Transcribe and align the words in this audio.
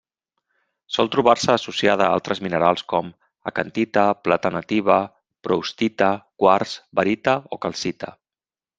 Sol 0.95 1.09
trobar-se 1.15 1.51
associada 1.55 2.05
a 2.07 2.13
altres 2.17 2.41
minerals 2.47 2.85
com: 2.95 3.13
acantita, 3.53 4.07
plata 4.29 4.55
nativa, 4.57 4.99
proustita, 5.49 6.13
quars, 6.45 6.77
barita 7.03 7.41
o 7.59 7.65
calcita. 7.69 8.15